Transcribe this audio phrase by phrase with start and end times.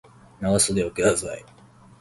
[0.39, 1.45] 長袖をください